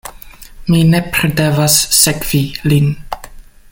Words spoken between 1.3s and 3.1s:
devas sekvi lin.